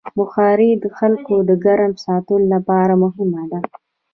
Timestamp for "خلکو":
0.97-1.35